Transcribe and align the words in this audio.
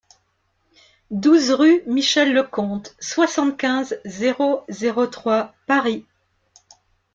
douze 1.11 1.51
rue 1.51 1.83
Michel 1.85 2.33
le 2.33 2.41
Comte, 2.41 2.95
soixante-quinze, 2.99 3.99
zéro 4.05 4.63
zéro 4.67 5.05
trois, 5.05 5.53
Paris 5.67 6.07